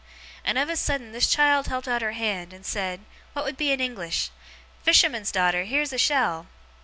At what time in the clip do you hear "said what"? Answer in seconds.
2.65-3.45